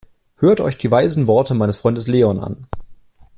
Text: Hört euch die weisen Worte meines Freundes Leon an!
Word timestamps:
Hört 0.37 0.61
euch 0.61 0.79
die 0.79 0.89
weisen 0.89 1.27
Worte 1.27 1.53
meines 1.53 1.77
Freundes 1.77 2.07
Leon 2.07 2.39
an! 2.39 2.65